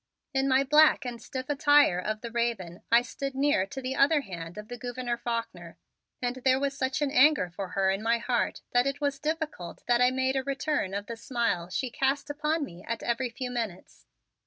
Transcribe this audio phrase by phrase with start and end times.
[0.33, 4.21] In my black and stiff attire of the raven I stood near to the other
[4.21, 5.77] hand of the Gouverneur Faulkner
[6.23, 9.83] and there was such an anger for her in my heart that it was difficult
[9.85, 13.51] that I made a return of the smile she cast upon me at every few
[13.51, 14.07] minutes.